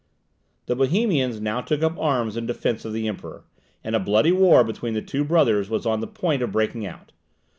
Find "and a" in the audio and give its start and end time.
3.83-3.99